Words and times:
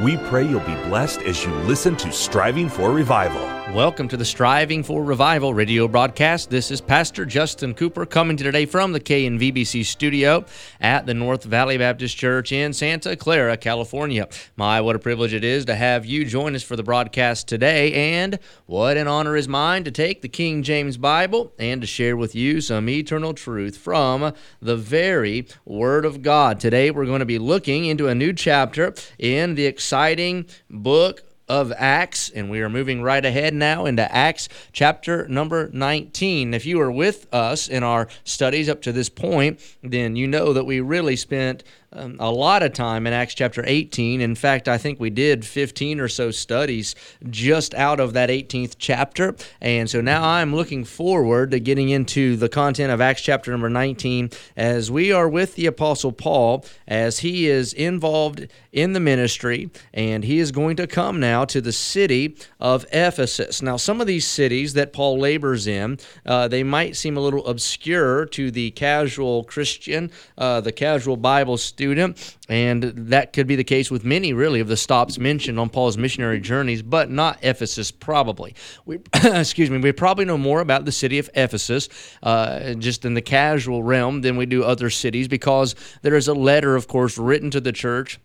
We 0.00 0.16
pray 0.16 0.48
you'll 0.48 0.60
be 0.60 0.74
blessed 0.86 1.22
as 1.22 1.44
you 1.44 1.52
listen 1.52 1.96
to 1.96 2.10
Striving 2.10 2.68
for 2.68 2.90
Revival. 2.90 3.52
Welcome 3.72 4.06
to 4.08 4.18
the 4.18 4.24
Striving 4.24 4.82
for 4.82 5.02
Revival 5.02 5.54
radio 5.54 5.88
broadcast. 5.88 6.50
This 6.50 6.70
is 6.70 6.82
Pastor 6.82 7.24
Justin 7.24 7.72
Cooper 7.72 8.04
coming 8.04 8.36
to 8.36 8.44
today 8.44 8.66
from 8.66 8.92
the 8.92 9.00
KNVBC 9.00 9.86
studio 9.86 10.44
at 10.78 11.06
the 11.06 11.14
North 11.14 11.44
Valley 11.44 11.78
Baptist 11.78 12.16
Church 12.18 12.52
in 12.52 12.74
Santa 12.74 13.16
Clara, 13.16 13.56
California. 13.56 14.28
My, 14.56 14.82
what 14.82 14.96
a 14.96 14.98
privilege 14.98 15.32
it 15.32 15.42
is 15.42 15.64
to 15.66 15.74
have 15.74 16.04
you 16.04 16.26
join 16.26 16.54
us 16.54 16.62
for 16.62 16.76
the 16.76 16.82
broadcast 16.82 17.48
today, 17.48 17.94
and 17.94 18.38
what 18.66 18.98
an 18.98 19.08
honor 19.08 19.36
is 19.36 19.48
mine 19.48 19.84
to 19.84 19.90
take 19.90 20.20
the 20.20 20.28
King 20.28 20.62
James 20.62 20.98
Bible 20.98 21.54
and 21.58 21.80
to 21.80 21.86
share 21.86 22.16
with 22.16 22.34
you 22.34 22.60
some 22.60 22.90
eternal 22.90 23.32
truth 23.32 23.78
from 23.78 24.34
the 24.60 24.76
very 24.76 25.46
Word 25.64 26.04
of 26.04 26.20
God. 26.20 26.60
Today, 26.60 26.90
we're 26.90 27.06
going 27.06 27.20
to 27.20 27.24
be 27.24 27.38
looking 27.38 27.86
into 27.86 28.08
a 28.08 28.14
new 28.14 28.34
chapter 28.34 28.92
in 29.18 29.54
the 29.54 29.64
exciting 29.82 30.46
book 30.70 31.24
of 31.48 31.72
Acts, 31.76 32.30
and 32.30 32.48
we 32.48 32.60
are 32.60 32.68
moving 32.68 33.02
right 33.02 33.24
ahead 33.24 33.52
now 33.52 33.84
into 33.84 34.14
Acts 34.14 34.48
chapter 34.72 35.26
number 35.26 35.70
19. 35.72 36.54
If 36.54 36.64
you 36.64 36.80
are 36.80 36.90
with 36.92 37.26
us 37.34 37.66
in 37.66 37.82
our 37.82 38.06
studies 38.22 38.68
up 38.68 38.80
to 38.82 38.92
this 38.92 39.08
point, 39.08 39.58
then 39.82 40.14
you 40.14 40.28
know 40.28 40.52
that 40.52 40.66
we 40.66 40.78
really 40.78 41.16
spent 41.16 41.64
um, 41.94 42.16
a 42.18 42.30
lot 42.30 42.62
of 42.62 42.72
time 42.72 43.06
in 43.06 43.12
Acts 43.12 43.34
chapter 43.34 43.62
18. 43.66 44.20
In 44.20 44.34
fact, 44.34 44.66
I 44.68 44.78
think 44.78 44.98
we 44.98 45.10
did 45.10 45.44
15 45.44 46.00
or 46.00 46.08
so 46.08 46.30
studies 46.30 46.94
just 47.28 47.74
out 47.74 48.00
of 48.00 48.14
that 48.14 48.30
18th 48.30 48.76
chapter. 48.78 49.36
And 49.60 49.90
so 49.90 50.00
now 50.00 50.24
I'm 50.24 50.54
looking 50.54 50.84
forward 50.84 51.50
to 51.50 51.60
getting 51.60 51.90
into 51.90 52.36
the 52.36 52.48
content 52.48 52.92
of 52.92 53.00
Acts 53.00 53.20
chapter 53.20 53.50
number 53.50 53.68
19 53.68 54.30
as 54.56 54.90
we 54.90 55.12
are 55.12 55.28
with 55.28 55.54
the 55.54 55.66
Apostle 55.66 56.12
Paul 56.12 56.64
as 56.88 57.18
he 57.18 57.46
is 57.48 57.74
involved 57.74 58.48
in 58.72 58.94
the 58.94 59.00
ministry 59.00 59.70
and 59.92 60.24
he 60.24 60.38
is 60.38 60.50
going 60.50 60.76
to 60.76 60.86
come 60.86 61.20
now 61.20 61.44
to 61.44 61.60
the 61.60 61.72
city 61.72 62.36
of 62.58 62.86
Ephesus. 62.90 63.60
Now, 63.60 63.76
some 63.76 64.00
of 64.00 64.06
these 64.06 64.26
cities 64.26 64.72
that 64.74 64.94
Paul 64.94 65.18
labors 65.18 65.66
in, 65.66 65.98
uh, 66.24 66.48
they 66.48 66.62
might 66.62 66.96
seem 66.96 67.18
a 67.18 67.20
little 67.20 67.46
obscure 67.46 68.24
to 68.26 68.50
the 68.50 68.70
casual 68.70 69.44
Christian, 69.44 70.10
uh, 70.38 70.62
the 70.62 70.72
casual 70.72 71.18
Bible 71.18 71.58
student 71.58 71.81
student, 71.82 72.36
and 72.48 72.84
that 72.84 73.32
could 73.32 73.48
be 73.48 73.56
the 73.56 73.64
case 73.64 73.90
with 73.90 74.04
many, 74.04 74.32
really, 74.32 74.60
of 74.60 74.68
the 74.68 74.76
stops 74.76 75.18
mentioned 75.18 75.58
on 75.58 75.68
Paul's 75.68 75.98
missionary 75.98 76.38
journeys, 76.38 76.80
but 76.80 77.10
not 77.10 77.40
Ephesus, 77.42 77.90
probably. 77.90 78.54
We, 78.86 79.00
excuse 79.24 79.68
me, 79.68 79.78
we 79.78 79.90
probably 79.90 80.24
know 80.24 80.38
more 80.38 80.60
about 80.60 80.84
the 80.84 80.92
city 80.92 81.18
of 81.18 81.28
Ephesus, 81.34 81.88
uh, 82.22 82.74
just 82.74 83.04
in 83.04 83.14
the 83.14 83.20
casual 83.20 83.82
realm, 83.82 84.20
than 84.20 84.36
we 84.36 84.46
do 84.46 84.62
other 84.62 84.90
cities, 84.90 85.26
because 85.26 85.74
there 86.02 86.14
is 86.14 86.28
a 86.28 86.34
letter, 86.34 86.76
of 86.76 86.86
course, 86.86 87.18
written 87.18 87.50
to 87.50 87.60
the 87.60 87.72
church 87.72 88.20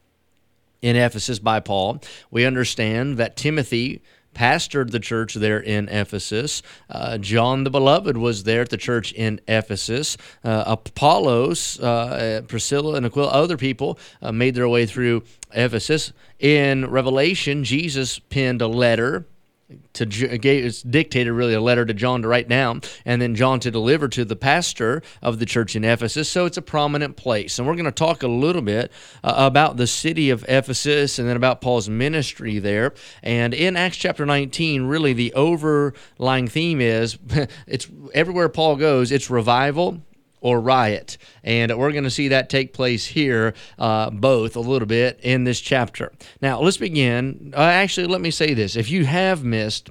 in 0.83 0.95
Ephesus 0.95 1.39
by 1.39 1.59
Paul. 1.59 1.99
We 2.29 2.45
understand 2.45 3.17
that 3.17 3.35
Timothy 3.35 4.03
pastored 4.37 4.91
the 4.91 4.99
church 4.99 5.33
there 5.33 5.59
in 5.59 5.89
Ephesus. 5.89 6.61
Uh, 6.89 7.17
John 7.17 7.63
the 7.63 7.71
Beloved 7.71 8.17
was 8.17 8.43
there 8.43 8.61
at 8.61 8.69
the 8.69 8.77
church 8.77 9.11
in 9.13 9.41
Ephesus. 9.47 10.15
Uh, 10.43 10.63
Apollos, 10.67 11.79
uh, 11.79 12.41
Priscilla, 12.47 12.95
and 12.95 13.05
Aquila, 13.05 13.29
other 13.29 13.57
people 13.57 13.97
uh, 14.21 14.31
made 14.31 14.53
their 14.53 14.69
way 14.69 14.85
through 14.85 15.23
Ephesus. 15.51 16.13
In 16.39 16.89
Revelation, 16.89 17.63
Jesus 17.63 18.19
penned 18.19 18.61
a 18.61 18.67
letter 18.67 19.25
to 19.93 20.07
it's 20.09 20.81
dictated 20.81 21.33
really 21.33 21.53
a 21.53 21.61
letter 21.61 21.85
to 21.85 21.93
John 21.93 22.21
to 22.21 22.27
write 22.27 22.47
down, 22.47 22.81
and 23.05 23.21
then 23.21 23.35
John 23.35 23.59
to 23.61 23.71
deliver 23.71 24.07
to 24.09 24.23
the 24.23 24.35
pastor 24.35 25.01
of 25.21 25.39
the 25.39 25.45
church 25.45 25.75
in 25.75 25.83
Ephesus. 25.83 26.29
So 26.29 26.45
it's 26.45 26.57
a 26.57 26.61
prominent 26.61 27.17
place, 27.17 27.59
and 27.59 27.67
we're 27.67 27.75
going 27.75 27.85
to 27.85 27.91
talk 27.91 28.23
a 28.23 28.27
little 28.27 28.61
bit 28.61 28.91
uh, 29.23 29.33
about 29.35 29.77
the 29.77 29.87
city 29.87 30.29
of 30.29 30.45
Ephesus 30.47 31.19
and 31.19 31.27
then 31.27 31.35
about 31.35 31.61
Paul's 31.61 31.89
ministry 31.89 32.59
there. 32.59 32.93
And 33.21 33.53
in 33.53 33.75
Acts 33.75 33.97
chapter 33.97 34.25
19, 34.25 34.83
really 34.83 35.13
the 35.13 35.33
overlying 35.33 36.47
theme 36.47 36.79
is 36.79 37.17
it's 37.67 37.87
everywhere 38.13 38.49
Paul 38.49 38.77
goes, 38.77 39.11
it's 39.11 39.29
revival 39.29 40.01
or 40.41 40.59
riot. 40.59 41.17
And 41.43 41.75
we're 41.77 41.91
going 41.91 42.03
to 42.03 42.09
see 42.09 42.29
that 42.29 42.49
take 42.49 42.73
place 42.73 43.05
here, 43.05 43.53
uh, 43.79 44.09
both 44.09 44.55
a 44.55 44.59
little 44.59 44.87
bit 44.87 45.19
in 45.23 45.43
this 45.43 45.59
chapter. 45.59 46.11
Now, 46.41 46.59
let's 46.59 46.77
begin. 46.77 47.53
Uh, 47.55 47.61
actually, 47.61 48.07
let 48.07 48.21
me 48.21 48.31
say 48.31 48.53
this. 48.53 48.75
If 48.75 48.89
you 48.89 49.05
have 49.05 49.43
missed 49.43 49.89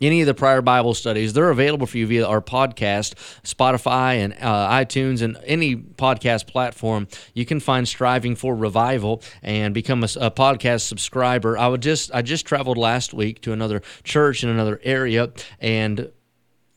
any 0.00 0.20
of 0.20 0.26
the 0.26 0.34
prior 0.34 0.62
Bible 0.62 0.94
studies, 0.94 1.32
they're 1.32 1.50
available 1.50 1.86
for 1.86 1.98
you 1.98 2.06
via 2.06 2.26
our 2.26 2.40
podcast, 2.40 3.14
Spotify 3.42 4.16
and 4.16 4.32
uh, 4.34 4.70
iTunes, 4.70 5.22
and 5.22 5.36
any 5.44 5.76
podcast 5.76 6.46
platform. 6.46 7.08
You 7.34 7.44
can 7.44 7.60
find 7.60 7.86
"Striving 7.86 8.36
for 8.36 8.54
Revival" 8.54 9.22
and 9.42 9.74
become 9.74 10.02
a, 10.02 10.10
a, 10.20 10.30
podcast 10.30 10.82
subscriber. 10.82 11.58
I 11.58 11.68
would 11.68 11.82
just 11.82 12.14
I 12.14 12.22
just 12.22 12.46
traveled 12.46 12.78
last 12.78 13.12
week 13.12 13.40
to 13.42 13.52
another 13.52 13.82
church 14.04 14.44
in 14.44 14.50
another 14.50 14.80
area, 14.84 15.32
and 15.60 16.10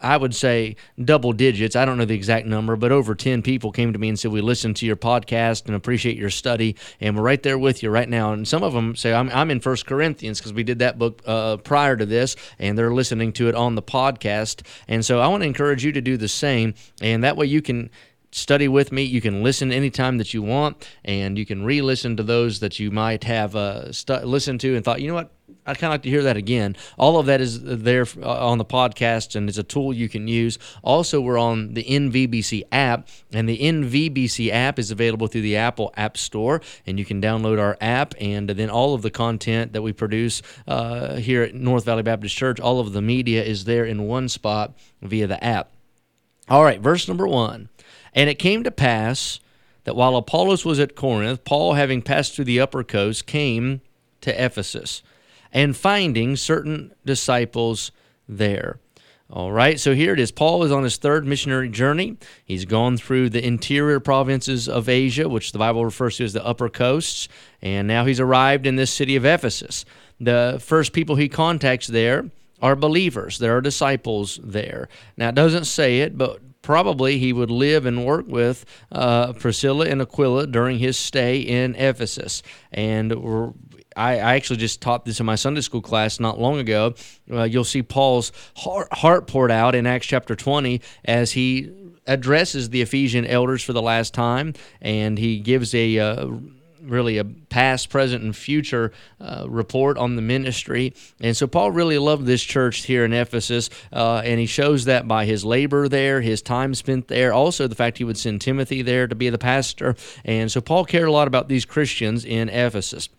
I 0.02 0.18
would 0.18 0.36
say 0.36 0.76
double 1.04 1.34
digits. 1.34 1.76
I 1.76 1.86
don't 1.86 1.98
know 1.98 2.06
the 2.06 2.16
exact 2.16 2.48
number, 2.48 2.76
but 2.76 2.92
over 2.92 3.16
10 3.16 3.42
people 3.42 3.72
came 3.72 3.94
to 3.94 4.00
me 4.00 4.10
and 4.10 4.20
said, 4.20 4.32
We 4.32 4.42
listened 4.42 4.76
to 4.78 4.86
your 4.86 4.96
podcast 4.96 5.68
and 5.68 5.76
appreciate 5.76 6.18
your 6.18 6.30
study, 6.30 6.76
and 7.00 7.16
we're 7.16 7.24
right 7.24 7.42
there 7.42 7.58
with 7.58 7.84
you 7.84 7.90
right 7.90 8.10
now. 8.10 8.34
And 8.34 8.48
some 8.48 8.64
of 8.64 8.74
them 8.74 8.96
say, 8.96 9.14
I'm, 9.14 9.30
I'm 9.30 9.52
in 9.52 9.60
First 9.60 9.86
Corinthians 9.86 10.40
because 10.40 10.54
we 10.54 10.64
did 10.64 10.80
that 10.80 10.98
book 10.98 11.22
uh, 11.26 11.58
prior 11.58 11.96
to 11.96 12.06
this, 12.06 12.36
and 12.60 12.78
they're 12.78 12.94
listening 12.94 13.34
to 13.34 13.48
it 13.50 13.56
on 13.56 13.76
the 13.76 13.84
podcast. 13.84 14.66
And 14.88 15.06
so 15.06 15.20
I 15.20 15.28
want 15.28 15.44
to 15.44 15.48
encourage 15.48 15.86
you 15.86 15.92
to 15.92 16.02
do 16.02 16.18
the 16.18 16.28
same, 16.28 16.74
and 17.02 17.24
that 17.24 17.38
way 17.38 17.46
you 17.46 17.62
can 17.62 17.90
study 18.32 18.68
with 18.68 18.92
me. 18.92 19.04
You 19.04 19.22
can 19.22 19.44
listen 19.44 19.72
anytime 19.72 20.18
that 20.18 20.34
you 20.34 20.42
want, 20.42 20.88
and 21.04 21.38
you 21.38 21.46
can 21.46 21.64
re 21.64 21.82
listen 21.82 22.18
to 22.18 22.24
those 22.24 22.60
that 22.60 22.80
you 22.80 22.92
might 22.92 23.24
have 23.26 23.56
uh, 23.56 23.92
stu- 23.92 24.26
listened 24.26 24.62
to 24.62 24.76
and 24.76 24.84
thought, 24.84 25.02
you 25.02 25.08
know 25.08 25.16
what, 25.16 25.32
I'd 25.66 25.78
kind 25.78 25.92
of 25.92 25.96
like 25.96 26.04
to 26.04 26.10
hear 26.10 26.24
that 26.24 26.38
again. 26.38 26.76
All 26.98 27.20
of 27.20 27.28
that 27.28 27.40
is 27.40 27.62
there 27.62 28.08
uh, 28.22 28.48
on 28.48 28.58
the 28.58 28.66
podcast, 28.66 29.36
and 29.36 29.48
it's 29.48 29.58
a 29.58 29.64
tool 29.64 29.94
you 29.94 30.10
can 30.10 30.28
use. 30.28 30.58
Also, 30.82 31.22
we're 31.22 31.38
on 31.38 31.74
the 31.74 31.84
NVBC 31.84 32.64
app, 32.72 33.08
and 33.32 33.48
the 33.48 33.60
NVBC 33.60 34.52
app 34.52 34.80
is 34.80 34.92
available 34.92 35.28
through 35.28 35.42
the 35.42 35.58
Apple 35.58 35.94
App 35.96 36.18
Store, 36.18 36.62
and 36.88 36.98
you 36.98 37.06
can 37.06 37.22
download 37.22 37.60
our 37.60 37.78
app. 37.80 38.16
And 38.20 38.50
then 38.50 38.70
all 38.70 38.94
of 38.94 39.02
the 39.02 39.12
content 39.12 39.74
that 39.74 39.82
we 39.82 39.94
produce 39.94 40.42
uh, 40.68 41.16
here 41.16 41.44
at 41.44 41.54
North 41.54 41.86
Valley 41.86 42.04
Baptist 42.04 42.36
Church, 42.36 42.60
all 42.60 42.80
of 42.80 42.94
the 42.94 43.02
media 43.02 43.44
is 43.44 43.66
there 43.66 43.86
in 43.86 44.08
one 44.08 44.30
spot 44.30 44.74
via 45.02 45.28
the 45.28 45.44
app. 45.44 45.72
All 46.50 46.64
right, 46.64 46.82
verse 46.82 47.08
number 47.08 47.28
one. 47.28 47.70
And 48.14 48.30
it 48.30 48.40
came 48.40 48.64
to 48.64 48.72
pass 48.72 49.40
that 49.84 49.96
while 49.96 50.16
Apollos 50.16 50.66
was 50.66 50.80
at 50.80 50.96
Corinth, 50.96 51.44
Paul, 51.44 51.74
having 51.74 52.02
passed 52.02 52.36
through 52.36 52.46
the 52.46 52.60
upper 52.60 52.84
coast, 52.84 53.26
came 53.26 53.82
to 54.22 54.44
Ephesus 54.44 55.02
and 55.52 55.76
finding 55.76 56.36
certain 56.36 56.94
disciples 57.06 57.92
there. 58.28 58.80
All 59.30 59.54
right, 59.54 59.80
so 59.80 59.96
here 59.96 60.14
it 60.14 60.20
is. 60.20 60.30
Paul 60.30 60.64
is 60.64 60.74
on 60.74 60.84
his 60.84 60.98
third 60.98 61.26
missionary 61.26 61.70
journey. 61.70 62.18
He's 62.44 62.66
gone 62.66 62.98
through 62.98 63.30
the 63.30 63.46
interior 63.46 64.02
provinces 64.02 64.68
of 64.68 64.90
Asia, 64.90 65.30
which 65.30 65.54
the 65.54 65.58
Bible 65.58 65.86
refers 65.86 66.18
to 66.18 66.26
as 66.26 66.34
the 66.34 66.46
upper 66.46 66.68
coasts, 66.68 67.30
and 67.62 67.88
now 67.88 68.04
he's 68.04 68.20
arrived 68.20 68.68
in 68.68 68.76
this 68.76 68.92
city 68.92 69.16
of 69.16 69.26
Ephesus. 69.26 69.86
The 70.20 70.60
first 70.62 70.92
people 70.92 71.16
he 71.16 71.30
contacts 71.30 71.88
there 71.88 72.30
are 72.62 72.76
believers, 72.76 73.38
there 73.38 73.56
are 73.56 73.62
disciples 73.62 74.38
there. 74.44 74.90
Now, 75.16 75.30
it 75.30 75.36
doesn't 75.36 75.66
say 75.66 76.02
it, 76.02 76.18
but 76.18 76.42
probably 76.62 77.18
he 77.18 77.34
would 77.34 77.52
live 77.52 77.86
and 77.86 78.06
work 78.06 78.28
with 78.28 78.66
uh, 78.92 79.34
Priscilla 79.34 79.86
and 79.86 80.02
Aquila 80.02 80.48
during 80.48 80.80
his 80.80 80.98
stay 80.98 81.40
in 81.40 81.76
Ephesus. 81.76 82.44
And 82.72 83.14
I, 83.96 84.14
I, 84.14 84.36
actually 84.36 84.58
just 84.58 84.82
taught 84.82 85.06
this 85.06 85.20
in 85.20 85.26
my 85.26 85.36
Sunday 85.36 85.62
school 85.62 85.82
class 85.82 86.20
not 86.20 86.40
long 86.40 86.60
ago. 86.60 86.94
Uh, 87.32 87.44
you'll 87.44 87.64
see 87.64 87.84
Paul's 87.84 88.32
heart, 88.58 88.88
heart 88.94 89.28
poured 89.28 89.52
out 89.52 89.76
in 89.76 89.86
Acts 89.86 90.08
chapter 90.08 90.36
20 90.36 90.82
as 91.06 91.32
he 91.32 91.72
addresses 92.08 92.70
the 92.70 92.82
Ephesian 92.82 93.26
elders 93.26 93.64
for 93.64 93.74
the 93.74 93.82
last 93.82 94.14
time, 94.14 94.54
and 94.82 95.18
he 95.18 95.40
gives 95.40 95.76
a 95.76 96.00
uh, 96.00 96.28
really 96.82 97.18
a 97.18 97.24
past, 97.24 97.90
present, 97.90 98.24
and 98.24 98.36
future 98.36 98.92
uh, 99.20 99.46
report 99.48 99.98
on 99.98 100.16
the 100.16 100.22
ministry. 100.22 100.94
And 101.20 101.36
so 101.36 101.48
Paul 101.48 101.72
really 101.72 101.98
loved 101.98 102.26
this 102.26 102.44
church 102.44 102.86
here 102.86 103.06
in 103.06 103.14
Ephesus, 103.14 103.70
uh, 103.94 104.22
and 104.24 104.40
he 104.40 104.46
shows 104.46 104.86
that 104.86 105.08
by 105.08 105.26
his 105.26 105.46
labor 105.46 105.88
there, 105.88 106.22
his 106.22 106.42
time 106.42 106.74
spent 106.74 107.08
there, 107.08 107.34
also 107.34 107.68
the 107.68 107.76
fact 107.76 107.98
he 107.98 108.04
would 108.04 108.18
send 108.18 108.42
Timothy 108.42 108.82
there 108.82 109.08
to 109.08 109.16
be 109.16 109.30
the 109.30 109.38
pastor. 109.38 109.96
And 110.26 110.52
so 110.52 110.62
Paul 110.62 110.86
cared 110.86 111.08
a 111.08 111.12
lot 111.12 111.28
about 111.28 111.48
these 111.48 111.66
Christians 111.66 112.26
in 112.26 112.50
Ephesus. 112.50 113.10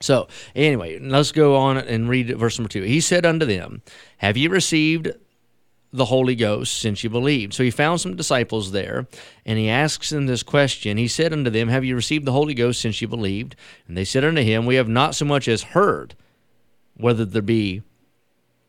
So, 0.00 0.28
anyway, 0.54 0.98
let's 0.98 1.32
go 1.32 1.56
on 1.56 1.78
and 1.78 2.08
read 2.08 2.36
verse 2.36 2.58
number 2.58 2.68
two. 2.68 2.82
He 2.82 3.00
said 3.00 3.24
unto 3.24 3.46
them, 3.46 3.80
Have 4.18 4.36
ye 4.36 4.48
received 4.48 5.08
the 5.94 6.06
Holy 6.06 6.34
Ghost 6.34 6.80
since 6.80 7.04
you 7.04 7.10
believed. 7.10 7.54
So 7.54 7.62
he 7.62 7.70
found 7.70 8.00
some 8.00 8.16
disciples 8.16 8.72
there, 8.72 9.06
and 9.46 9.60
he 9.60 9.68
asks 9.68 10.10
them 10.10 10.26
this 10.26 10.42
question. 10.42 10.96
He 10.96 11.06
said 11.06 11.32
unto 11.32 11.50
them, 11.50 11.68
Have 11.68 11.84
you 11.84 11.94
received 11.94 12.24
the 12.24 12.32
Holy 12.32 12.52
Ghost 12.52 12.80
since 12.80 13.00
you 13.00 13.06
believed? 13.06 13.54
And 13.86 13.96
they 13.96 14.04
said 14.04 14.24
unto 14.24 14.42
him, 14.42 14.66
We 14.66 14.74
have 14.74 14.88
not 14.88 15.14
so 15.14 15.24
much 15.24 15.46
as 15.46 15.62
heard 15.62 16.16
whether 16.96 17.24
there 17.24 17.42
be 17.42 17.82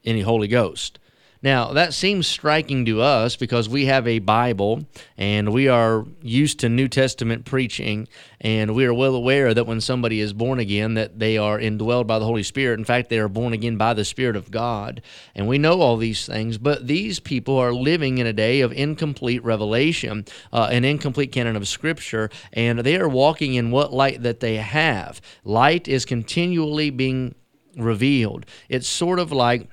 any 0.05 0.21
Holy 0.21 0.47
Ghost. 0.47 0.99
Now, 1.45 1.73
that 1.73 1.93
seems 1.93 2.25
striking 2.25 2.85
to 2.85 3.01
us 3.01 3.35
because 3.35 3.69
we 3.69 3.85
have 3.85 4.07
a 4.07 4.17
Bible 4.17 4.87
and 5.15 5.53
we 5.53 5.67
are 5.67 6.03
used 6.23 6.61
to 6.61 6.69
New 6.69 6.87
Testament 6.87 7.45
preaching 7.45 8.07
and 8.41 8.73
we 8.73 8.83
are 8.85 8.93
well 8.95 9.13
aware 9.13 9.53
that 9.53 9.67
when 9.67 9.79
somebody 9.79 10.21
is 10.21 10.33
born 10.33 10.57
again 10.57 10.95
that 10.95 11.19
they 11.19 11.37
are 11.37 11.59
indwelled 11.59 12.07
by 12.07 12.17
the 12.17 12.25
Holy 12.25 12.41
Spirit. 12.41 12.79
In 12.79 12.83
fact, 12.83 13.09
they 13.09 13.19
are 13.19 13.27
born 13.27 13.53
again 13.53 13.77
by 13.77 13.93
the 13.93 14.03
Spirit 14.03 14.35
of 14.35 14.49
God. 14.49 15.03
And 15.35 15.47
we 15.47 15.59
know 15.59 15.81
all 15.81 15.97
these 15.97 16.25
things, 16.25 16.57
but 16.57 16.87
these 16.87 17.19
people 17.19 17.59
are 17.59 17.73
living 17.75 18.17
in 18.17 18.25
a 18.25 18.33
day 18.33 18.61
of 18.61 18.73
incomplete 18.73 19.43
revelation, 19.43 20.25
uh, 20.51 20.69
an 20.71 20.83
incomplete 20.83 21.31
canon 21.31 21.55
of 21.55 21.67
Scripture, 21.67 22.31
and 22.53 22.79
they 22.79 22.97
are 22.97 23.07
walking 23.07 23.53
in 23.53 23.69
what 23.69 23.93
light 23.93 24.23
that 24.23 24.39
they 24.39 24.55
have. 24.55 25.21
Light 25.43 25.87
is 25.87 26.05
continually 26.05 26.89
being 26.89 27.35
revealed. 27.77 28.47
It's 28.67 28.87
sort 28.87 29.19
of 29.19 29.31
like 29.31 29.69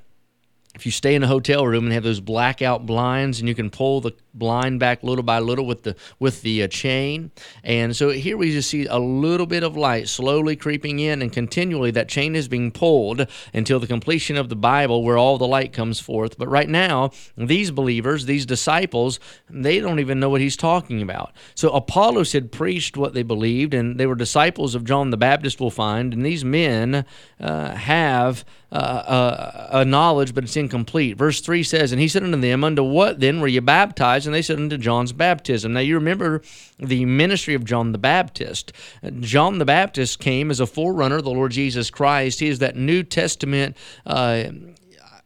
if 0.74 0.86
you 0.86 0.92
stay 0.92 1.14
in 1.14 1.22
a 1.22 1.26
hotel 1.26 1.66
room 1.66 1.84
and 1.84 1.92
have 1.92 2.02
those 2.02 2.20
blackout 2.20 2.86
blinds 2.86 3.40
and 3.40 3.48
you 3.48 3.54
can 3.54 3.68
pull 3.68 4.00
the 4.00 4.12
blind 4.34 4.80
back 4.80 5.02
little 5.02 5.22
by 5.22 5.38
little 5.38 5.66
with 5.66 5.82
the 5.82 5.94
with 6.18 6.42
the 6.42 6.62
uh, 6.62 6.68
chain. 6.68 7.30
And 7.62 7.94
so 7.94 8.10
here 8.10 8.36
we 8.36 8.52
just 8.52 8.70
see 8.70 8.86
a 8.86 8.98
little 8.98 9.46
bit 9.46 9.62
of 9.62 9.76
light 9.76 10.08
slowly 10.08 10.56
creeping 10.56 10.98
in 10.98 11.20
and 11.20 11.32
continually 11.32 11.90
that 11.92 12.08
chain 12.08 12.34
is 12.34 12.48
being 12.48 12.70
pulled 12.70 13.26
until 13.52 13.78
the 13.78 13.86
completion 13.86 14.36
of 14.36 14.48
the 14.48 14.56
bible 14.56 15.02
where 15.04 15.18
all 15.18 15.38
the 15.38 15.46
light 15.46 15.72
comes 15.72 16.00
forth. 16.00 16.38
But 16.38 16.48
right 16.48 16.68
now 16.68 17.10
these 17.36 17.70
believers 17.70 18.24
these 18.24 18.46
disciples 18.46 19.20
they 19.50 19.80
don't 19.80 20.00
even 20.00 20.20
know 20.20 20.30
what 20.30 20.40
he's 20.40 20.56
talking 20.56 21.02
about. 21.02 21.32
So 21.54 21.70
apollos 21.70 22.32
had 22.32 22.50
preached 22.50 22.96
what 22.96 23.12
they 23.12 23.22
believed 23.22 23.74
and 23.74 23.98
they 24.00 24.06
were 24.06 24.14
disciples 24.14 24.74
of 24.74 24.84
john 24.84 25.10
the 25.10 25.16
baptist 25.16 25.60
we'll 25.60 25.70
find. 25.70 26.14
And 26.14 26.24
these 26.24 26.44
men 26.44 27.04
uh, 27.38 27.74
have 27.74 28.44
uh, 28.70 28.74
uh 28.74 29.68
a 29.72 29.84
knowledge 29.84 30.34
but 30.34 30.44
it's 30.44 30.56
incomplete 30.62 31.16
verse 31.16 31.40
3 31.40 31.62
says 31.62 31.92
and 31.92 32.00
he 32.00 32.08
said 32.08 32.22
unto 32.22 32.40
them 32.40 32.64
unto 32.64 32.82
what 32.82 33.20
then 33.20 33.40
were 33.40 33.48
you 33.48 33.60
baptized 33.60 34.26
and 34.26 34.34
they 34.34 34.42
said 34.42 34.58
unto 34.58 34.78
John's 34.78 35.12
baptism. 35.12 35.72
Now 35.72 35.80
you 35.80 35.94
remember 35.94 36.42
the 36.78 37.04
ministry 37.04 37.54
of 37.54 37.64
John 37.64 37.92
the 37.92 37.98
Baptist. 37.98 38.72
John 39.20 39.58
the 39.58 39.64
Baptist 39.64 40.18
came 40.18 40.50
as 40.50 40.60
a 40.60 40.66
forerunner 40.66 41.16
of 41.16 41.24
the 41.24 41.30
Lord 41.30 41.52
Jesus 41.52 41.90
Christ. 41.90 42.40
He 42.40 42.48
is 42.48 42.58
that 42.60 42.76
New 42.76 43.02
Testament. 43.02 43.76
Uh, 44.06 44.44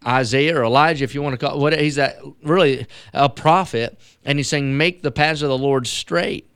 Isaiah 0.06 0.56
or 0.56 0.64
Elijah, 0.64 1.02
if 1.02 1.16
you 1.16 1.22
want 1.22 1.32
to 1.32 1.44
call 1.44 1.56
it, 1.56 1.60
what 1.60 1.76
he's 1.76 1.96
that 1.96 2.18
really 2.44 2.86
a 3.12 3.28
prophet, 3.28 3.98
and 4.24 4.38
he's 4.38 4.48
saying, 4.48 4.76
"Make 4.76 5.02
the 5.02 5.10
paths 5.10 5.42
of 5.42 5.48
the 5.48 5.58
Lord 5.58 5.88
straight." 5.88 6.48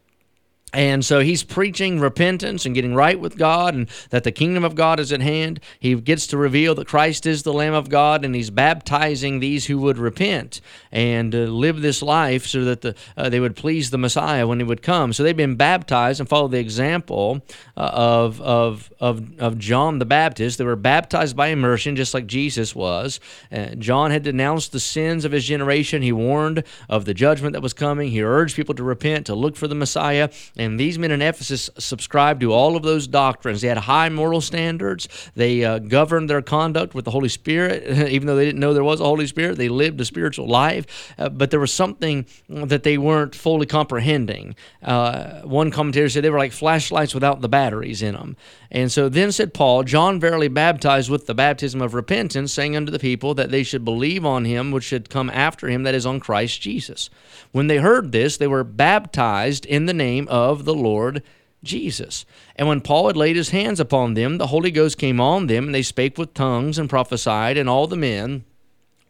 And 0.72 1.04
so 1.04 1.20
he's 1.20 1.42
preaching 1.42 1.98
repentance 1.98 2.64
and 2.64 2.74
getting 2.74 2.94
right 2.94 3.18
with 3.18 3.36
God 3.36 3.74
and 3.74 3.88
that 4.10 4.24
the 4.24 4.32
kingdom 4.32 4.64
of 4.64 4.74
God 4.74 5.00
is 5.00 5.12
at 5.12 5.20
hand. 5.20 5.60
He 5.78 5.94
gets 5.96 6.26
to 6.28 6.36
reveal 6.36 6.74
that 6.76 6.86
Christ 6.86 7.26
is 7.26 7.42
the 7.42 7.52
Lamb 7.52 7.74
of 7.74 7.88
God 7.88 8.24
and 8.24 8.34
he's 8.34 8.50
baptizing 8.50 9.40
these 9.40 9.66
who 9.66 9.78
would 9.78 9.98
repent 9.98 10.60
and 10.92 11.34
uh, 11.34 11.38
live 11.38 11.80
this 11.80 12.02
life 12.02 12.46
so 12.46 12.64
that 12.64 12.82
the, 12.82 12.94
uh, 13.16 13.28
they 13.28 13.40
would 13.40 13.56
please 13.56 13.90
the 13.90 13.98
Messiah 13.98 14.46
when 14.46 14.58
he 14.58 14.64
would 14.64 14.82
come. 14.82 15.12
So 15.12 15.22
they've 15.22 15.36
been 15.36 15.56
baptized 15.56 16.20
and 16.20 16.28
follow 16.28 16.48
the 16.48 16.58
example 16.58 17.42
uh, 17.76 17.90
of, 17.92 18.40
of, 18.40 18.92
of, 19.00 19.40
of 19.40 19.58
John 19.58 19.98
the 19.98 20.04
Baptist. 20.04 20.58
They 20.58 20.64
were 20.64 20.76
baptized 20.76 21.36
by 21.36 21.48
immersion 21.48 21.96
just 21.96 22.14
like 22.14 22.26
Jesus 22.26 22.74
was. 22.74 23.18
Uh, 23.50 23.74
John 23.76 24.10
had 24.12 24.22
denounced 24.22 24.72
the 24.72 24.80
sins 24.80 25.24
of 25.24 25.32
his 25.32 25.44
generation. 25.44 26.02
He 26.02 26.12
warned 26.12 26.62
of 26.88 27.06
the 27.06 27.14
judgment 27.14 27.54
that 27.54 27.62
was 27.62 27.72
coming. 27.72 28.10
He 28.10 28.22
urged 28.22 28.54
people 28.54 28.74
to 28.76 28.84
repent, 28.84 29.26
to 29.26 29.34
look 29.34 29.56
for 29.56 29.66
the 29.66 29.74
Messiah 29.74 30.30
and 30.60 30.78
these 30.78 30.98
men 30.98 31.10
in 31.10 31.22
Ephesus 31.22 31.70
subscribed 31.78 32.42
to 32.42 32.52
all 32.52 32.76
of 32.76 32.82
those 32.82 33.06
doctrines. 33.06 33.62
They 33.62 33.68
had 33.68 33.78
high 33.78 34.10
moral 34.10 34.42
standards. 34.42 35.08
They 35.34 35.64
uh, 35.64 35.78
governed 35.78 36.28
their 36.28 36.42
conduct 36.42 36.94
with 36.94 37.06
the 37.06 37.10
Holy 37.10 37.30
Spirit, 37.30 37.86
even 38.10 38.26
though 38.26 38.36
they 38.36 38.44
didn't 38.44 38.60
know 38.60 38.74
there 38.74 38.84
was 38.84 39.00
a 39.00 39.04
Holy 39.04 39.26
Spirit. 39.26 39.56
They 39.56 39.70
lived 39.70 39.98
a 40.02 40.04
spiritual 40.04 40.46
life, 40.46 41.14
uh, 41.16 41.30
but 41.30 41.50
there 41.50 41.60
was 41.60 41.72
something 41.72 42.26
that 42.50 42.82
they 42.82 42.98
weren't 42.98 43.34
fully 43.34 43.64
comprehending. 43.64 44.54
Uh, 44.82 45.40
one 45.44 45.70
commentator 45.70 46.10
said 46.10 46.24
they 46.24 46.30
were 46.30 46.36
like 46.36 46.52
flashlights 46.52 47.14
without 47.14 47.40
the 47.40 47.48
batteries 47.48 48.02
in 48.02 48.14
them. 48.14 48.36
And 48.70 48.92
so 48.92 49.08
then 49.08 49.32
said 49.32 49.54
Paul, 49.54 49.82
John 49.84 50.20
verily 50.20 50.48
baptized 50.48 51.10
with 51.10 51.26
the 51.26 51.34
baptism 51.34 51.80
of 51.80 51.94
repentance, 51.94 52.52
saying 52.52 52.76
unto 52.76 52.92
the 52.92 52.98
people 52.98 53.32
that 53.34 53.50
they 53.50 53.62
should 53.62 53.84
believe 53.84 54.26
on 54.26 54.44
him 54.44 54.72
which 54.72 54.84
should 54.84 55.08
come 55.08 55.30
after 55.30 55.68
him, 55.68 55.84
that 55.84 55.94
is 55.94 56.04
on 56.04 56.20
Christ 56.20 56.60
Jesus. 56.60 57.08
When 57.50 57.66
they 57.66 57.78
heard 57.78 58.12
this, 58.12 58.36
they 58.36 58.46
were 58.46 58.62
baptized 58.62 59.64
in 59.64 59.86
the 59.86 59.94
name 59.94 60.28
of 60.28 60.49
of 60.50 60.64
the 60.64 60.74
Lord 60.74 61.22
Jesus. 61.62 62.24
And 62.56 62.68
when 62.68 62.80
Paul 62.80 63.06
had 63.06 63.16
laid 63.16 63.36
his 63.36 63.50
hands 63.50 63.80
upon 63.80 64.14
them, 64.14 64.38
the 64.38 64.48
Holy 64.48 64.70
Ghost 64.70 64.98
came 64.98 65.20
on 65.20 65.46
them, 65.46 65.66
and 65.66 65.74
they 65.74 65.82
spake 65.82 66.18
with 66.18 66.34
tongues 66.34 66.78
and 66.78 66.88
prophesied, 66.88 67.56
and 67.56 67.68
all 67.68 67.86
the 67.86 67.96
men 67.96 68.44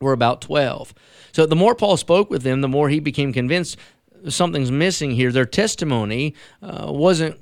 were 0.00 0.12
about 0.12 0.40
12. 0.40 0.94
So 1.32 1.46
the 1.46 1.56
more 1.56 1.75
Paul 1.75 1.96
spoke 1.96 2.31
with 2.31 2.42
them, 2.42 2.60
the 2.60 2.69
more 2.69 2.88
he 2.88 3.00
became 3.00 3.32
convinced 3.32 3.76
something's 4.28 4.70
missing 4.70 5.12
here. 5.12 5.32
Their 5.32 5.46
testimony 5.46 6.34
uh, 6.62 6.87
wasn't 6.92 7.38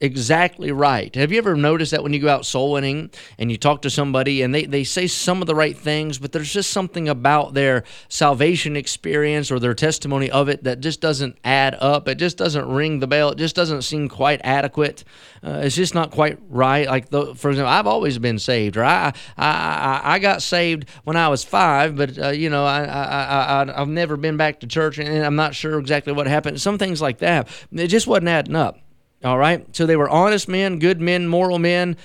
exactly 0.00 0.72
right. 0.72 1.14
Have 1.14 1.32
you 1.32 1.38
ever 1.38 1.56
noticed 1.56 1.90
that 1.90 2.02
when 2.02 2.12
you 2.12 2.20
go 2.20 2.28
out 2.28 2.46
soul 2.46 2.72
winning 2.72 3.10
and 3.38 3.50
you 3.50 3.56
talk 3.56 3.82
to 3.82 3.90
somebody 3.90 4.42
and 4.42 4.54
they, 4.54 4.64
they 4.64 4.84
say 4.84 5.06
some 5.06 5.40
of 5.40 5.46
the 5.46 5.54
right 5.54 5.76
things, 5.76 6.18
but 6.18 6.32
there's 6.32 6.52
just 6.52 6.70
something 6.70 7.08
about 7.08 7.54
their 7.54 7.84
salvation 8.08 8.76
experience 8.76 9.50
or 9.50 9.58
their 9.58 9.74
testimony 9.74 10.30
of 10.30 10.48
it 10.48 10.64
that 10.64 10.80
just 10.80 11.00
doesn't 11.00 11.36
add 11.44 11.76
up. 11.80 12.08
It 12.08 12.16
just 12.16 12.36
doesn't 12.36 12.68
ring 12.68 13.00
the 13.00 13.06
bell. 13.06 13.30
It 13.30 13.38
just 13.38 13.56
doesn't 13.56 13.82
seem 13.82 14.08
quite 14.08 14.40
adequate. 14.44 15.04
Uh, 15.42 15.60
it's 15.64 15.76
just 15.76 15.94
not 15.94 16.10
quite 16.10 16.38
right. 16.48 16.86
Like, 16.86 17.10
the, 17.10 17.34
for 17.34 17.50
example, 17.50 17.72
I've 17.72 17.86
always 17.86 18.18
been 18.18 18.38
saved, 18.38 18.76
or 18.76 18.84
I, 18.84 19.12
I, 19.36 20.00
I 20.04 20.18
got 20.18 20.42
saved 20.42 20.88
when 21.04 21.16
I 21.16 21.28
was 21.28 21.44
five, 21.44 21.96
but, 21.96 22.18
uh, 22.18 22.28
you 22.30 22.50
know, 22.50 22.64
I, 22.64 22.84
I, 22.84 23.62
I, 23.62 23.80
I've 23.80 23.88
never 23.88 24.16
been 24.16 24.36
back 24.36 24.60
to 24.60 24.66
church 24.66 24.98
and 24.98 25.24
I'm 25.24 25.36
not 25.36 25.54
sure 25.54 25.78
exactly 25.78 26.12
what 26.12 26.26
happened. 26.26 26.60
Some 26.60 26.78
things 26.78 27.00
like 27.00 27.18
that. 27.18 27.48
It 27.72 27.88
just 27.88 28.06
wasn't 28.06 28.28
adding 28.28 28.56
up. 28.56 28.78
All 29.24 29.38
right. 29.38 29.64
So 29.74 29.84
they 29.84 29.96
were 29.96 30.08
honest 30.08 30.48
men, 30.48 30.78
good 30.78 31.00
men, 31.00 31.26
moral 31.26 31.58
men, 31.58 31.96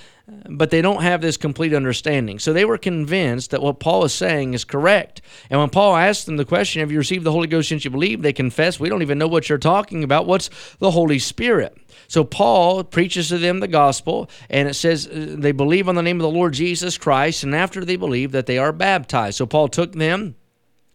but 0.49 0.71
they 0.71 0.81
don't 0.81 1.03
have 1.03 1.21
this 1.21 1.37
complete 1.37 1.73
understanding. 1.73 2.39
So 2.39 2.53
they 2.53 2.65
were 2.65 2.77
convinced 2.77 3.51
that 3.51 3.61
what 3.61 3.79
Paul 3.79 4.05
is 4.05 4.13
saying 4.13 4.53
is 4.53 4.63
correct. 4.63 5.21
And 5.49 5.59
when 5.59 5.69
Paul 5.69 5.95
asked 5.95 6.25
them 6.25 6.37
the 6.37 6.45
question, 6.45 6.79
Have 6.79 6.91
you 6.91 6.97
received 6.97 7.23
the 7.23 7.31
Holy 7.31 7.47
Ghost 7.47 7.69
since 7.69 7.85
you 7.85 7.91
believe? 7.91 8.21
They 8.21 8.33
confess, 8.33 8.79
We 8.79 8.89
don't 8.89 9.01
even 9.01 9.17
know 9.17 9.27
what 9.27 9.49
you're 9.49 9.57
talking 9.57 10.03
about. 10.03 10.25
What's 10.25 10.49
the 10.79 10.91
Holy 10.91 11.19
Spirit? 11.19 11.77
So 12.07 12.23
Paul 12.23 12.83
preaches 12.83 13.29
to 13.29 13.37
them 13.37 13.59
the 13.59 13.67
gospel, 13.67 14.29
and 14.49 14.67
it 14.67 14.73
says 14.73 15.07
they 15.11 15.51
believe 15.51 15.87
on 15.87 15.95
the 15.95 16.01
name 16.01 16.17
of 16.17 16.23
the 16.23 16.29
Lord 16.29 16.53
Jesus 16.53 16.97
Christ, 16.97 17.43
and 17.43 17.53
after 17.53 17.85
they 17.85 17.95
believe 17.95 18.31
that 18.31 18.45
they 18.45 18.57
are 18.57 18.71
baptized. 18.71 19.37
So 19.37 19.45
Paul 19.45 19.67
took 19.67 19.93
them 19.93 20.35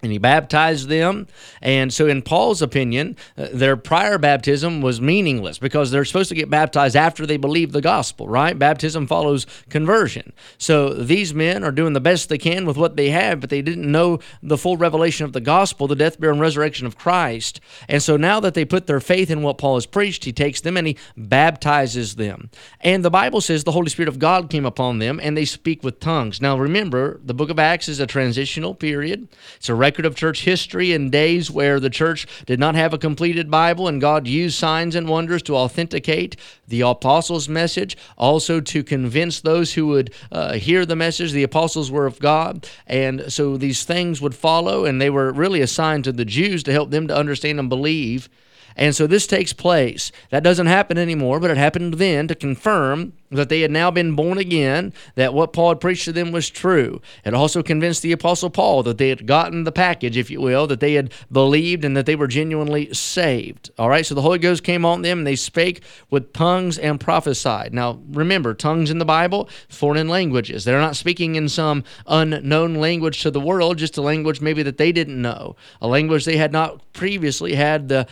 and 0.02 0.12
he 0.12 0.18
baptized 0.18 0.88
them. 0.88 1.26
And 1.60 1.92
so, 1.92 2.06
in 2.06 2.22
Paul's 2.22 2.62
opinion, 2.62 3.16
uh, 3.36 3.48
their 3.52 3.76
prior 3.76 4.18
baptism 4.18 4.80
was 4.80 5.00
meaningless 5.00 5.58
because 5.58 5.90
they're 5.90 6.04
supposed 6.04 6.28
to 6.28 6.34
get 6.34 6.50
baptized 6.50 6.96
after 6.96 7.26
they 7.26 7.36
believe 7.36 7.72
the 7.72 7.80
gospel, 7.80 8.28
right? 8.28 8.58
Baptism 8.58 9.06
follows 9.06 9.46
conversion. 9.68 10.32
So, 10.56 10.92
these 10.94 11.34
men 11.34 11.64
are 11.64 11.72
doing 11.72 11.94
the 11.94 12.00
best 12.00 12.28
they 12.28 12.38
can 12.38 12.64
with 12.64 12.76
what 12.76 12.96
they 12.96 13.10
have, 13.10 13.40
but 13.40 13.50
they 13.50 13.62
didn't 13.62 13.90
know 13.90 14.20
the 14.42 14.58
full 14.58 14.76
revelation 14.76 15.24
of 15.24 15.32
the 15.32 15.40
gospel, 15.40 15.88
the 15.88 15.96
death, 15.96 16.20
burial, 16.20 16.34
and 16.34 16.40
resurrection 16.40 16.86
of 16.86 16.96
Christ. 16.96 17.60
And 17.88 18.02
so, 18.02 18.16
now 18.16 18.40
that 18.40 18.54
they 18.54 18.64
put 18.64 18.86
their 18.86 19.00
faith 19.00 19.30
in 19.30 19.42
what 19.42 19.58
Paul 19.58 19.74
has 19.74 19.86
preached, 19.86 20.24
he 20.24 20.32
takes 20.32 20.60
them 20.60 20.76
and 20.76 20.86
he 20.86 20.96
baptizes 21.16 22.16
them. 22.16 22.50
And 22.80 23.04
the 23.04 23.10
Bible 23.10 23.40
says 23.40 23.64
the 23.64 23.72
Holy 23.72 23.88
Spirit 23.90 24.08
of 24.08 24.18
God 24.18 24.48
came 24.50 24.64
upon 24.66 24.98
them 24.98 25.18
and 25.22 25.36
they 25.36 25.44
speak 25.44 25.82
with 25.82 25.98
tongues. 26.00 26.40
Now, 26.40 26.56
remember, 26.56 27.20
the 27.24 27.34
book 27.34 27.50
of 27.50 27.58
Acts 27.58 27.88
is 27.88 28.00
a 28.00 28.06
transitional 28.06 28.74
period, 28.74 29.28
it's 29.56 29.68
a 29.68 29.74
record 29.88 30.04
of 30.04 30.14
church 30.14 30.42
history 30.42 30.92
in 30.92 31.08
days 31.08 31.50
where 31.50 31.80
the 31.80 31.88
church 31.88 32.26
did 32.44 32.60
not 32.60 32.74
have 32.74 32.92
a 32.92 32.98
completed 32.98 33.50
Bible 33.50 33.88
and 33.88 34.02
God 34.02 34.26
used 34.26 34.58
signs 34.58 34.94
and 34.94 35.08
wonders 35.08 35.42
to 35.44 35.56
authenticate 35.56 36.36
the 36.66 36.82
apostles' 36.82 37.48
message, 37.48 37.96
also 38.18 38.60
to 38.60 38.84
convince 38.84 39.40
those 39.40 39.72
who 39.72 39.86
would 39.86 40.12
uh, 40.30 40.52
hear 40.52 40.84
the 40.84 40.94
message 40.94 41.32
the 41.32 41.42
apostles 41.42 41.90
were 41.90 42.04
of 42.04 42.18
God. 42.18 42.68
And 42.86 43.32
so 43.32 43.56
these 43.56 43.86
things 43.86 44.20
would 44.20 44.34
follow, 44.34 44.84
and 44.84 45.00
they 45.00 45.08
were 45.08 45.32
really 45.32 45.62
assigned 45.62 46.04
to 46.04 46.12
the 46.12 46.26
Jews 46.26 46.62
to 46.64 46.72
help 46.72 46.90
them 46.90 47.08
to 47.08 47.16
understand 47.16 47.58
and 47.58 47.70
believe 47.70 48.28
and 48.76 48.94
so 48.94 49.06
this 49.06 49.26
takes 49.26 49.52
place. 49.52 50.12
That 50.30 50.42
doesn't 50.42 50.66
happen 50.66 50.98
anymore, 50.98 51.40
but 51.40 51.50
it 51.50 51.56
happened 51.56 51.94
then 51.94 52.28
to 52.28 52.34
confirm 52.34 53.12
that 53.30 53.48
they 53.48 53.60
had 53.60 53.70
now 53.70 53.90
been 53.90 54.14
born 54.14 54.38
again, 54.38 54.92
that 55.14 55.34
what 55.34 55.52
Paul 55.52 55.70
had 55.70 55.80
preached 55.80 56.04
to 56.06 56.12
them 56.12 56.32
was 56.32 56.48
true. 56.48 57.00
It 57.24 57.34
also 57.34 57.62
convinced 57.62 58.02
the 58.02 58.12
Apostle 58.12 58.50
Paul 58.50 58.82
that 58.84 58.98
they 58.98 59.10
had 59.10 59.26
gotten 59.26 59.64
the 59.64 59.72
package, 59.72 60.16
if 60.16 60.30
you 60.30 60.40
will, 60.40 60.66
that 60.66 60.80
they 60.80 60.94
had 60.94 61.12
believed 61.30 61.84
and 61.84 61.96
that 61.96 62.06
they 62.06 62.16
were 62.16 62.26
genuinely 62.26 62.92
saved. 62.94 63.70
All 63.78 63.88
right, 63.88 64.06
so 64.06 64.14
the 64.14 64.22
Holy 64.22 64.38
Ghost 64.38 64.64
came 64.64 64.84
on 64.84 65.02
them 65.02 65.18
and 65.18 65.26
they 65.26 65.36
spake 65.36 65.82
with 66.10 66.32
tongues 66.32 66.78
and 66.78 66.98
prophesied. 66.98 67.74
Now, 67.74 68.00
remember, 68.10 68.54
tongues 68.54 68.90
in 68.90 68.98
the 68.98 69.04
Bible, 69.04 69.48
foreign 69.68 70.08
languages. 70.08 70.64
They're 70.64 70.80
not 70.80 70.96
speaking 70.96 71.34
in 71.34 71.48
some 71.48 71.84
unknown 72.06 72.76
language 72.76 73.22
to 73.22 73.30
the 73.30 73.40
world, 73.40 73.78
just 73.78 73.98
a 73.98 74.02
language 74.02 74.40
maybe 74.40 74.62
that 74.62 74.78
they 74.78 74.92
didn't 74.92 75.20
know, 75.20 75.56
a 75.82 75.88
language 75.88 76.24
they 76.24 76.36
had 76.38 76.52
not 76.52 76.80
previously 76.92 77.54
had 77.54 77.88
the 77.88 78.06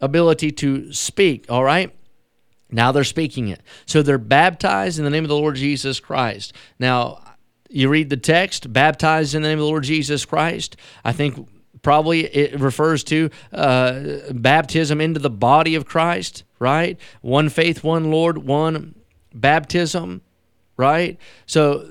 ability 0.00 0.52
to 0.52 0.92
speak, 0.92 1.46
all 1.48 1.64
right? 1.64 1.94
Now 2.70 2.92
they're 2.92 3.04
speaking 3.04 3.48
it. 3.48 3.62
So 3.86 4.02
they're 4.02 4.18
baptized 4.18 4.98
in 4.98 5.04
the 5.04 5.10
name 5.10 5.24
of 5.24 5.28
the 5.28 5.36
Lord 5.36 5.56
Jesus 5.56 6.00
Christ. 6.00 6.52
Now, 6.78 7.22
you 7.68 7.88
read 7.88 8.10
the 8.10 8.16
text, 8.16 8.72
baptized 8.72 9.34
in 9.34 9.42
the 9.42 9.48
name 9.48 9.58
of 9.58 9.62
the 9.62 9.68
Lord 9.68 9.84
Jesus 9.84 10.24
Christ. 10.24 10.76
I 11.04 11.12
think 11.12 11.48
probably 11.82 12.24
it 12.24 12.58
refers 12.60 13.04
to 13.04 13.30
uh, 13.52 14.32
baptism 14.32 15.00
into 15.00 15.20
the 15.20 15.30
body 15.30 15.74
of 15.74 15.86
Christ, 15.86 16.44
right? 16.58 16.98
One 17.22 17.48
faith, 17.48 17.82
one 17.82 18.10
Lord, 18.10 18.38
one 18.38 18.94
baptism, 19.34 20.22
right? 20.76 21.18
So 21.46 21.88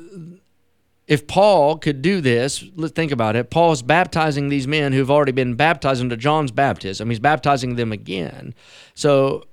if 1.10 1.26
Paul 1.26 1.80
could 1.80 2.04
do 2.04 2.22
this, 2.22 2.64
let's 2.76 2.94
think 2.94 3.12
about 3.12 3.36
it. 3.36 3.50
Paul 3.50 3.72
is 3.72 3.82
baptizing 3.82 4.50
these 4.50 4.68
men 4.68 4.94
who've 4.94 5.10
already 5.10 5.32
been 5.32 5.56
baptized 5.56 6.02
into 6.02 6.16
John's 6.16 6.52
baptism. 6.52 7.10
He's 7.10 7.20
baptizing 7.20 7.78
them 7.78 7.92
again. 7.92 8.54
So 8.94 9.46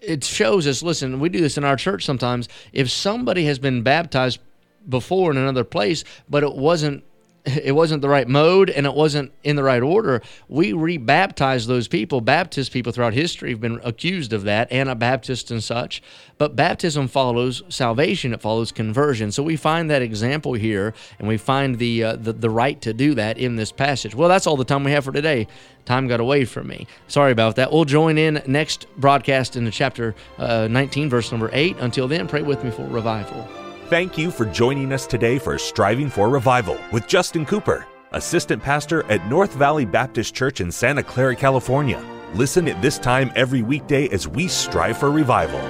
it 0.00 0.24
shows 0.24 0.66
us 0.66 0.82
listen, 0.82 1.20
we 1.20 1.28
do 1.28 1.42
this 1.42 1.58
in 1.58 1.64
our 1.64 1.76
church 1.76 2.06
sometimes. 2.06 2.48
If 2.72 2.90
somebody 2.90 3.44
has 3.44 3.58
been 3.58 3.82
baptized 3.82 4.40
before 4.88 5.30
in 5.30 5.36
another 5.36 5.62
place, 5.62 6.04
but 6.26 6.42
it 6.42 6.54
wasn't 6.54 7.04
it 7.46 7.74
wasn't 7.74 8.02
the 8.02 8.08
right 8.08 8.28
mode 8.28 8.70
and 8.70 8.86
it 8.86 8.94
wasn't 8.94 9.32
in 9.42 9.56
the 9.56 9.62
right 9.64 9.82
order. 9.82 10.22
We 10.48 10.72
rebaptize 10.72 11.66
those 11.66 11.88
people. 11.88 12.20
Baptist 12.20 12.72
people 12.72 12.92
throughout 12.92 13.14
history 13.14 13.50
have 13.50 13.60
been 13.60 13.80
accused 13.82 14.32
of 14.32 14.44
that, 14.44 14.70
Anabaptists 14.70 15.50
and 15.50 15.62
such. 15.62 16.02
But 16.38 16.54
baptism 16.54 17.08
follows 17.08 17.62
salvation; 17.68 18.32
it 18.32 18.40
follows 18.40 18.72
conversion. 18.72 19.32
So 19.32 19.42
we 19.42 19.56
find 19.56 19.90
that 19.90 20.02
example 20.02 20.54
here, 20.54 20.94
and 21.18 21.28
we 21.28 21.36
find 21.36 21.78
the, 21.78 22.04
uh, 22.04 22.16
the 22.16 22.32
the 22.32 22.50
right 22.50 22.80
to 22.82 22.92
do 22.92 23.14
that 23.14 23.38
in 23.38 23.56
this 23.56 23.72
passage. 23.72 24.14
Well, 24.14 24.28
that's 24.28 24.46
all 24.46 24.56
the 24.56 24.64
time 24.64 24.84
we 24.84 24.92
have 24.92 25.04
for 25.04 25.12
today. 25.12 25.46
Time 25.84 26.06
got 26.08 26.20
away 26.20 26.44
from 26.44 26.68
me. 26.68 26.86
Sorry 27.08 27.32
about 27.32 27.56
that. 27.56 27.72
We'll 27.72 27.84
join 27.84 28.18
in 28.18 28.42
next 28.46 28.86
broadcast 28.96 29.56
in 29.56 29.64
the 29.64 29.70
chapter 29.70 30.14
uh, 30.38 30.68
19, 30.70 31.10
verse 31.10 31.30
number 31.32 31.50
eight. 31.52 31.76
Until 31.78 32.06
then, 32.06 32.28
pray 32.28 32.42
with 32.42 32.62
me 32.62 32.70
for 32.70 32.86
revival. 32.86 33.61
Thank 33.92 34.16
you 34.16 34.30
for 34.30 34.46
joining 34.46 34.90
us 34.90 35.06
today 35.06 35.38
for 35.38 35.58
Striving 35.58 36.08
for 36.08 36.30
Revival 36.30 36.78
with 36.92 37.06
Justin 37.06 37.44
Cooper, 37.44 37.86
Assistant 38.12 38.62
Pastor 38.62 39.04
at 39.12 39.28
North 39.28 39.52
Valley 39.52 39.84
Baptist 39.84 40.34
Church 40.34 40.62
in 40.62 40.72
Santa 40.72 41.02
Clara, 41.02 41.36
California. 41.36 42.02
Listen 42.32 42.68
at 42.68 42.80
this 42.80 42.98
time 42.98 43.30
every 43.36 43.60
weekday 43.60 44.08
as 44.08 44.26
we 44.26 44.48
strive 44.48 44.96
for 44.96 45.10
revival. 45.10 45.60